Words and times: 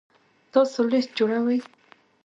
تاسو 0.53 0.79
لیست 0.91 1.11
جوړوئ؟ 1.17 1.59